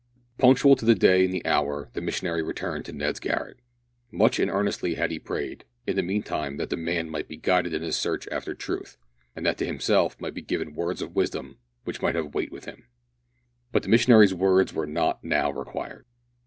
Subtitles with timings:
[0.39, 3.59] Punctual to the day and the hour, the missionary returned to Ned's garret.
[4.09, 7.71] Much and earnestly had he prayed, in the meantime, that the man might be guided
[7.71, 8.97] in his search after truth,
[9.35, 12.65] and that to himself might be given words of wisdom which might have weight with
[12.65, 12.87] him.
[13.71, 16.07] But the missionary's words were not now required.